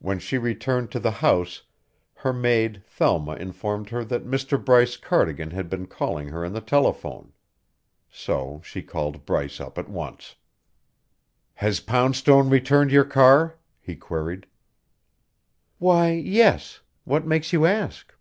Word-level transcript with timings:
When 0.00 0.20
she 0.20 0.38
returned 0.38 0.90
to 0.92 0.98
the 0.98 1.10
house 1.10 1.64
her 2.14 2.32
maid 2.32 2.82
Thelma 2.86 3.34
informed 3.34 3.90
her 3.90 4.02
that 4.02 4.24
Mr. 4.24 4.56
Bryce 4.64 4.96
Cardigan 4.96 5.50
had 5.50 5.68
been 5.68 5.84
calling 5.86 6.28
her 6.28 6.46
on 6.46 6.54
the 6.54 6.62
telephone. 6.62 7.34
So 8.10 8.62
she 8.64 8.80
called 8.82 9.26
Bryce 9.26 9.60
up 9.60 9.76
at 9.76 9.90
once. 9.90 10.36
"Has 11.56 11.80
Poundstone 11.80 12.48
returned 12.48 12.90
your 12.90 13.04
car?" 13.04 13.58
he 13.82 13.96
queried. 13.96 14.46
"Why, 15.76 16.12
yes. 16.12 16.80
What 17.04 17.26
makes 17.26 17.52
you 17.52 17.66
ask?" 17.66 18.14